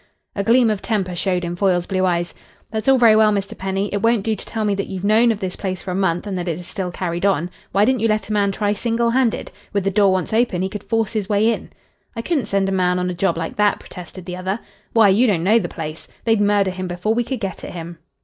[0.35, 2.33] A gleam of temper showed in Foyle's blue eyes.
[2.71, 3.55] "That's all very well, Mr.
[3.55, 3.87] Penny.
[3.93, 6.25] It won't do to tell me that you've known of this place for a month
[6.25, 7.51] and that it is still carried on.
[7.71, 9.51] Why didn't you let a man try single handed?
[9.73, 11.69] With the door once open he could force his way in."
[12.15, 14.59] "I couldn't send a man on a job like that," protested the other.
[14.91, 16.07] "Why, you don't know the place.
[16.25, 17.99] They'd murder him before we could get at him."